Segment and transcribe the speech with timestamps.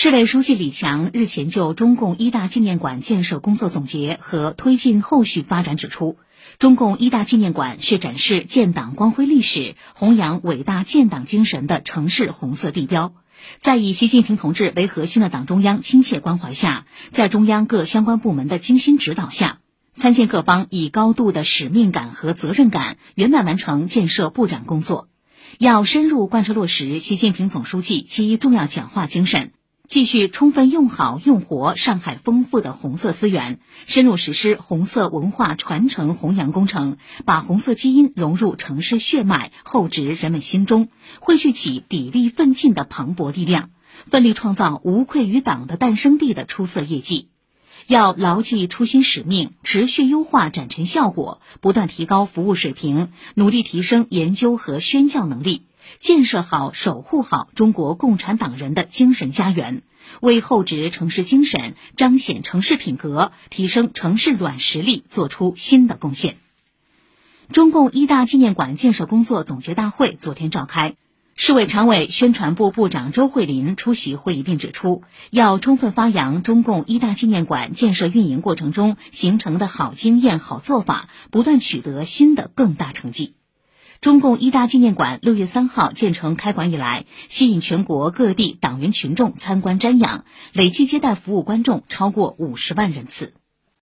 [0.00, 6.18] 市委书记李强日前就中共一大纪念馆建设工作总结和推进后续发展指出，
[6.60, 13.12] 中共一大纪念馆是展示建党光辉历史、弘扬伟大建党精神的城市红色地标。
[13.58, 19.58] 在以习近平同志为核心的党中央亲切关怀下，在中央各相关部门的精心指导下，
[19.96, 25.08] 参建各方以高度的使命感和责任感，圆满完成建设布展工作。
[25.58, 29.50] 要深入贯彻落实习近平总书记七一重要讲话精神。
[29.88, 40.88] 继续充分用好用活上海丰富的红色资源，深入实施红色文化传承弘扬工程，把红色基因融入城市血脉，厚植人们心中，
[41.20, 43.70] 汇聚起砥砺奋进的磅礴力量，
[44.10, 47.30] 奋力创造无愧于党的诞生地的出色业绩。
[47.86, 55.62] 要牢记初心使命，持续优化展陈效果，不断提高服务水平，努力提升研究和宣教能力。
[55.98, 59.82] 建设好、守护好中国共产党人的精神家园，
[60.20, 66.36] 为厚植城市精神、彰显城市品格、提升城市软实力做出新的贡献。
[67.52, 70.96] 中共一大纪念馆建设工作总结大会昨天召开，
[71.34, 83.37] 市委常委、宣传部部长周慧林出席会议并指出，要充分发扬中共一大纪念馆建设运营过程中形成的好经验、好做法，不断取得新的更大成绩。
[84.00, 93.34] 中共一大纪念馆六月三号建成开馆以来，吸引全国各地党员群众参观瞻仰，累计接待服务观众超过五十万人次。